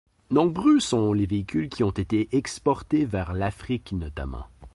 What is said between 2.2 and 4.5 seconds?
exportés vers l'Afrique notamment.